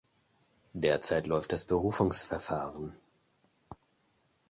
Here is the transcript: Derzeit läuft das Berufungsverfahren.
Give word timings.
Derzeit 0.73 1.27
läuft 1.27 1.53
das 1.53 1.63
Berufungsverfahren. 1.63 2.95